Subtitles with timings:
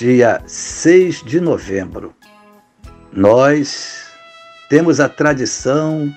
[0.00, 2.14] dia 6 de novembro,
[3.12, 4.06] nós
[4.70, 6.10] temos a tradição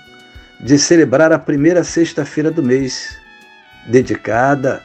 [0.58, 3.14] de celebrar a primeira sexta-feira do mês,
[3.86, 4.82] dedicada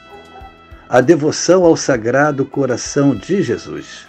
[0.86, 4.06] à devoção ao Sagrado Coração de Jesus.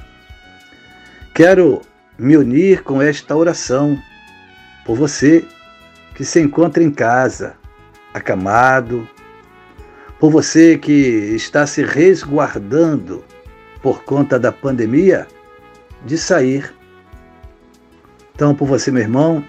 [1.33, 1.81] Quero
[2.19, 3.97] me unir com esta oração
[4.83, 5.45] por você
[6.13, 7.55] que se encontra em casa,
[8.13, 9.07] acamado,
[10.19, 13.23] por você que está se resguardando
[13.81, 15.27] por conta da pandemia
[16.05, 16.73] de sair.
[18.35, 19.43] Então, por você, meu irmão,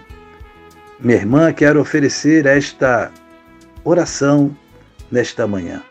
[0.99, 3.11] minha irmã, quero oferecer esta
[3.83, 4.55] oração
[5.11, 5.81] nesta manhã.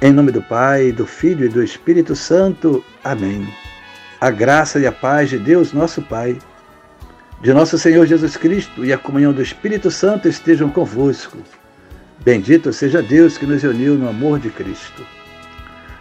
[0.00, 2.84] Em nome do Pai, do Filho e do Espírito Santo.
[3.02, 3.48] Amém.
[4.20, 6.38] A graça e a paz de Deus, nosso Pai,
[7.40, 11.38] de nosso Senhor Jesus Cristo e a comunhão do Espírito Santo estejam convosco
[12.26, 15.06] Bendito seja Deus que nos uniu no amor de Cristo.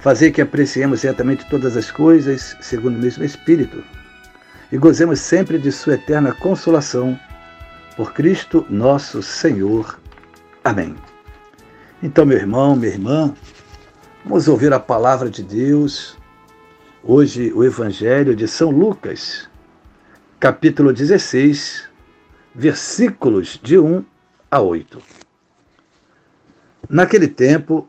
[0.00, 3.82] fazer que apreciemos certamente todas as coisas segundo o mesmo Espírito
[4.70, 7.18] e gozemos sempre de Sua eterna consolação.
[7.96, 9.98] Por Cristo nosso Senhor.
[10.62, 10.94] Amém.
[12.00, 13.34] Então, meu irmão, minha irmã,
[14.24, 16.16] vamos ouvir a palavra de Deus.
[17.02, 19.48] Hoje, o Evangelho de São Lucas,
[20.38, 21.88] capítulo 16,
[22.54, 24.04] versículos de 1
[24.48, 25.02] a 8.
[26.88, 27.88] Naquele tempo,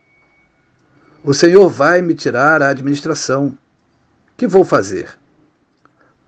[1.23, 3.55] O Senhor vai me tirar a administração.
[4.35, 5.19] Que vou fazer?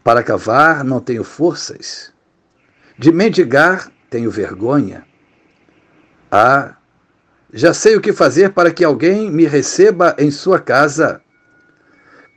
[0.04, 2.14] Para cavar não tenho forças.
[2.98, 5.04] De mendigar tenho vergonha.
[6.32, 6.76] Ah,
[7.52, 11.22] já sei o que fazer para que alguém me receba em sua casa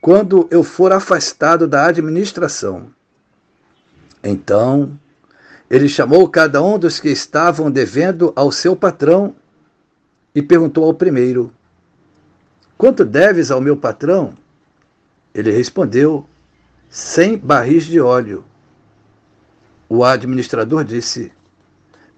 [0.01, 2.87] quando eu for afastado da administração.
[4.23, 4.99] Então
[5.69, 9.35] ele chamou cada um dos que estavam devendo ao seu patrão
[10.33, 11.53] e perguntou ao primeiro:
[12.77, 14.35] Quanto deves ao meu patrão?
[15.33, 16.27] Ele respondeu:
[16.89, 18.45] Cem barris de óleo.
[19.89, 21.33] O administrador disse: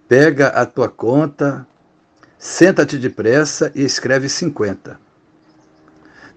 [0.07, 1.65] Pega a tua conta,
[2.37, 4.99] senta-te depressa e escreve cinquenta.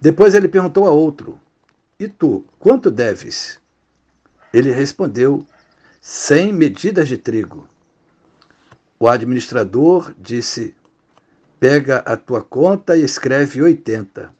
[0.00, 1.40] Depois ele perguntou a outro:
[1.98, 3.60] E tu, quanto deves?
[4.52, 5.46] Ele respondeu:
[6.00, 7.68] cem medidas de trigo.
[8.98, 10.74] O administrador disse:
[11.62, 14.34] Pega a tua conta e escreve 80.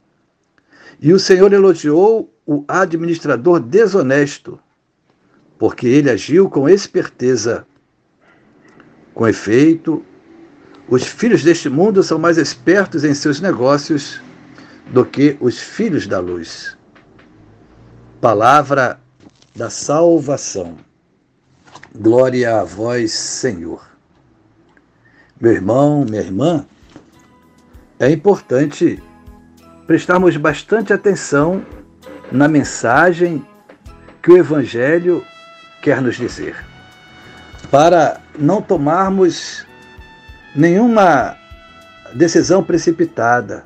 [0.99, 4.59] E o Senhor elogiou o administrador desonesto,
[5.57, 7.65] porque ele agiu com esperteza.
[9.13, 10.03] Com efeito,
[10.89, 14.19] os filhos deste mundo são mais espertos em seus negócios
[14.91, 16.77] do que os filhos da luz.
[18.19, 18.99] Palavra
[19.55, 20.75] da salvação.
[21.95, 23.81] Glória a vós, Senhor.
[25.39, 26.67] Meu irmão, minha irmã,
[28.03, 29.01] é importante
[29.87, 31.65] prestarmos bastante atenção
[32.29, 33.45] na mensagem
[34.21, 35.25] que o Evangelho
[35.81, 36.55] quer nos dizer,
[37.71, 39.65] para não tomarmos
[40.53, 41.37] nenhuma
[42.13, 43.63] decisão precipitada,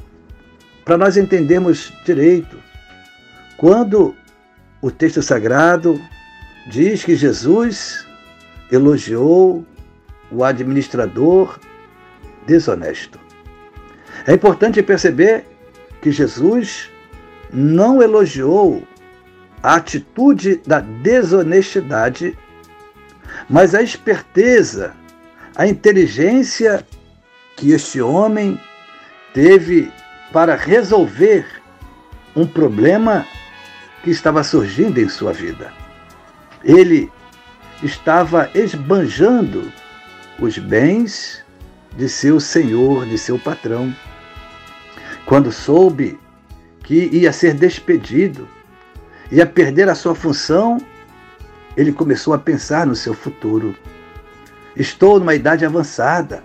[0.85, 2.57] para nós entendermos direito.
[3.57, 4.15] Quando
[4.81, 5.99] o texto sagrado
[6.67, 8.05] diz que Jesus
[8.71, 9.65] elogiou
[10.31, 11.59] o administrador
[12.45, 13.26] desonesto.
[14.27, 15.45] É importante perceber
[16.01, 16.91] que Jesus
[17.51, 18.83] não elogiou
[19.63, 22.37] a atitude da desonestidade,
[23.49, 24.93] mas a esperteza,
[25.55, 26.85] a inteligência
[27.55, 28.59] que este homem
[29.33, 29.91] teve
[30.31, 31.45] para resolver
[32.35, 33.25] um problema
[34.03, 35.71] que estava surgindo em sua vida.
[36.63, 37.09] Ele
[37.81, 39.71] estava esbanjando
[40.39, 41.43] os bens
[41.95, 43.93] de seu senhor, de seu patrão.
[45.27, 46.17] Quando soube
[46.85, 48.47] que ia ser despedido,
[49.29, 50.77] ia perder a sua função,
[51.75, 53.75] ele começou a pensar no seu futuro.
[54.73, 56.41] Estou numa idade avançada,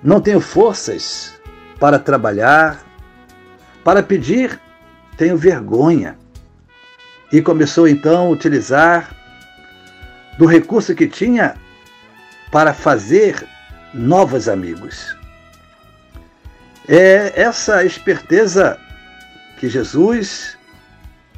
[0.00, 1.40] não tenho forças
[1.80, 2.86] para trabalhar,
[3.82, 4.60] para pedir,
[5.16, 6.16] tenho vergonha.
[7.32, 9.10] E começou então a utilizar
[10.38, 11.56] do recurso que tinha
[12.52, 13.44] para fazer
[13.92, 15.17] novos amigos.
[16.88, 18.80] É essa esperteza
[19.58, 20.56] que Jesus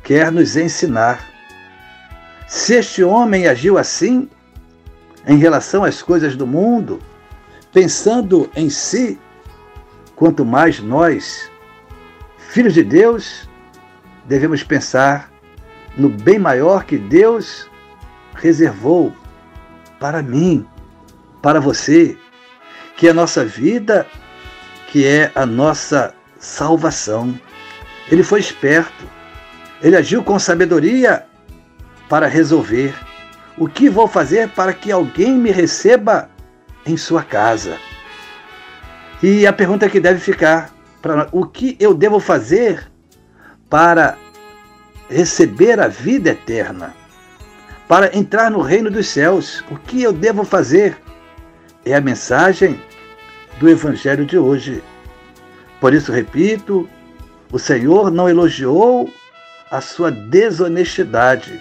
[0.05, 1.29] quer nos ensinar.
[2.47, 4.31] Se este homem agiu assim
[5.27, 7.01] em relação às coisas do mundo,
[7.73, 9.19] pensando em si,
[10.15, 11.51] quanto mais nós,
[12.39, 13.49] filhos de Deus,
[14.27, 15.33] devemos pensar
[15.97, 17.69] no bem maior que Deus
[18.35, 19.13] reservou
[19.99, 20.65] para mim,
[21.43, 22.17] para você,
[22.97, 24.07] que é a nossa vida,
[24.91, 27.39] que é a nossa salvação.
[28.11, 29.09] Ele foi esperto,
[29.83, 31.25] ele agiu com sabedoria
[32.09, 32.95] para resolver
[33.57, 36.29] o que vou fazer para que alguém me receba
[36.85, 37.77] em sua casa.
[39.23, 40.71] E a pergunta que deve ficar
[41.01, 42.91] para o que eu devo fazer
[43.69, 44.17] para
[45.09, 46.95] receber a vida eterna?
[47.91, 49.65] para entrar no reino dos céus.
[49.69, 50.97] O que eu devo fazer?
[51.85, 52.81] É a mensagem
[53.61, 54.83] do Evangelho de hoje.
[55.79, 56.89] Por isso, repito,
[57.53, 59.13] o Senhor não elogiou
[59.71, 61.61] a sua desonestidade,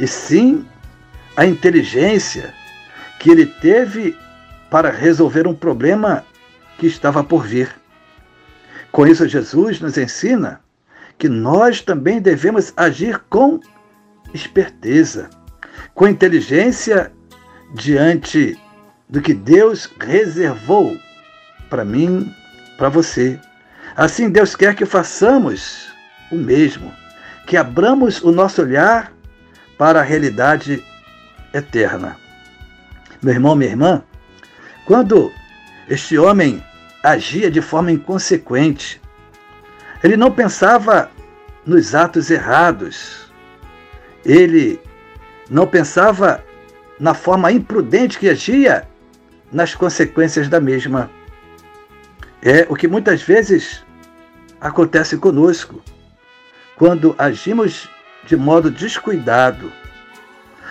[0.00, 0.66] e sim
[1.36, 2.54] a inteligência
[3.20, 4.16] que ele teve
[4.70, 6.24] para resolver um problema
[6.78, 7.70] que estava por vir.
[8.90, 10.60] Com isso, Jesus nos ensina
[11.18, 13.60] que nós também devemos agir com
[14.32, 15.28] esperteza,
[15.94, 17.12] com inteligência
[17.74, 18.58] diante
[19.12, 20.98] do que Deus reservou
[21.68, 22.34] para mim,
[22.78, 23.38] para você.
[23.94, 25.92] Assim, Deus quer que façamos
[26.30, 26.90] o mesmo,
[27.46, 29.12] que abramos o nosso olhar
[29.76, 30.82] para a realidade
[31.52, 32.16] eterna.
[33.22, 34.02] Meu irmão, minha irmã,
[34.86, 35.30] quando
[35.90, 36.64] este homem
[37.02, 38.98] agia de forma inconsequente,
[40.02, 41.10] ele não pensava
[41.66, 43.30] nos atos errados,
[44.24, 44.80] ele
[45.50, 46.42] não pensava
[46.98, 48.88] na forma imprudente que agia
[49.52, 51.10] nas consequências da mesma.
[52.42, 53.84] É o que muitas vezes
[54.60, 55.82] acontece conosco
[56.76, 57.88] quando agimos
[58.24, 59.72] de modo descuidado.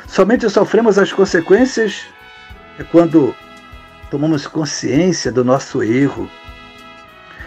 [0.08, 2.06] Somente sofremos as consequências
[2.80, 3.36] é quando
[4.10, 6.30] tomamos consciência do nosso erro.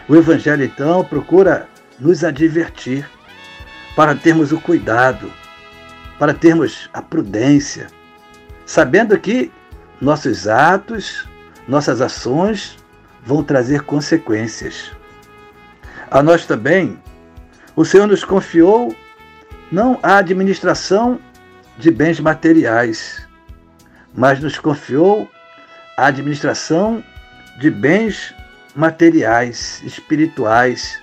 [0.09, 3.09] O Evangelho, então, procura nos advertir
[3.97, 5.31] para termos o cuidado
[6.19, 7.89] para termos a prudência,
[8.65, 9.51] sabendo que
[10.01, 11.27] nossos atos,
[11.67, 12.77] nossas ações
[13.25, 14.91] vão trazer consequências.
[16.11, 16.99] A nós também,
[17.75, 18.95] o Senhor nos confiou
[19.73, 21.19] não a administração
[21.79, 23.27] de bens materiais,
[24.15, 25.29] mas nos confiou
[25.97, 27.03] a administração
[27.59, 28.35] de bens
[28.75, 31.01] materiais, espirituais.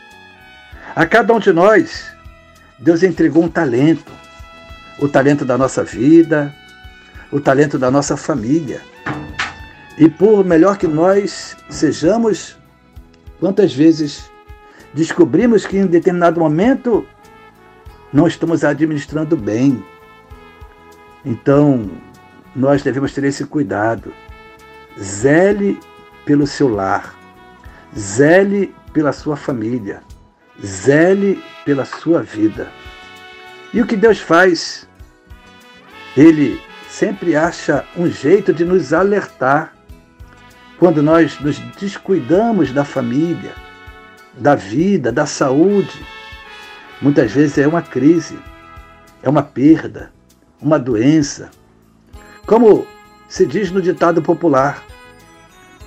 [0.95, 2.11] A cada um de nós,
[2.79, 4.11] Deus entregou um talento,
[4.99, 6.53] o talento da nossa vida,
[7.31, 8.81] o talento da nossa família.
[9.97, 12.57] E por melhor que nós sejamos,
[13.39, 14.29] quantas vezes
[14.93, 17.05] descobrimos que em determinado momento
[18.11, 19.83] não estamos administrando bem.
[21.23, 21.89] Então,
[22.55, 24.13] nós devemos ter esse cuidado.
[24.99, 25.79] Zele
[26.25, 27.15] pelo seu lar,
[27.97, 30.01] zele pela sua família,
[30.63, 32.69] zele pela sua vida.
[33.73, 34.87] E o que Deus faz?
[36.17, 39.73] Ele sempre acha um jeito de nos alertar
[40.77, 43.53] quando nós nos descuidamos da família,
[44.33, 46.05] da vida, da saúde.
[47.01, 48.37] Muitas vezes é uma crise,
[49.23, 50.11] é uma perda,
[50.61, 51.49] uma doença.
[52.45, 52.85] Como
[53.29, 54.83] se diz no ditado popular,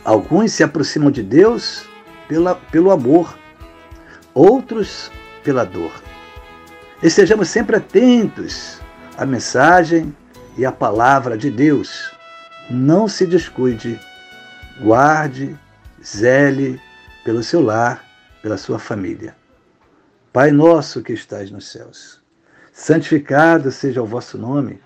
[0.04, 1.84] alguns se aproximam de Deus
[2.26, 3.38] pela, pelo amor,
[4.32, 5.12] outros
[5.44, 5.92] pela dor.
[7.02, 8.80] Estejamos sempre atentos
[9.18, 10.14] à mensagem
[10.56, 12.12] e à palavra de Deus.
[12.70, 14.00] Não se descuide,
[14.80, 15.58] guarde,
[16.04, 16.80] zele
[17.25, 18.04] pelo seu lar,
[18.42, 19.34] pela sua família.
[20.32, 22.20] Pai nosso que estás nos céus,
[22.73, 24.80] santificado seja o vosso nome.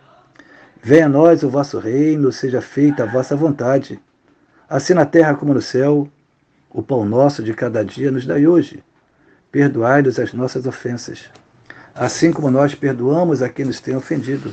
[0.83, 4.01] Venha a nós o vosso reino, seja feita a vossa vontade,
[4.69, 6.09] assim na terra como no céu.
[6.71, 8.85] O pão nosso de cada dia nos dai hoje.
[9.51, 11.31] Perdoai-nos as nossas ofensas,
[11.95, 14.53] assim como nós perdoamos a quem nos tem ofendido.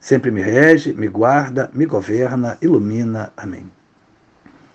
[0.00, 3.32] sempre me rege, me guarda, me governa, ilumina.
[3.36, 3.70] Amém.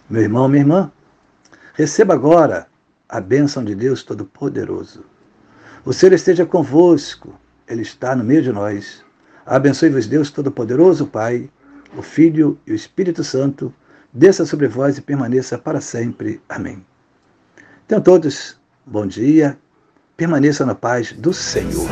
[0.10, 0.92] Meu irmão, minha irmã,
[1.74, 2.68] receba agora
[3.10, 5.04] a bênção de Deus Todo-Poderoso.
[5.84, 7.34] O Senhor esteja convosco
[7.68, 9.04] ele está no meio de nós.
[9.46, 11.50] Abençoe-vos, Deus Todo-Poderoso, Pai,
[11.96, 13.74] o Filho e o Espírito Santo,
[14.14, 16.42] desça sobre vós e permaneça para sempre.
[16.48, 16.86] Amém.
[17.86, 19.58] Então, todos, bom dia,
[20.18, 21.90] permaneça na paz do Senhor.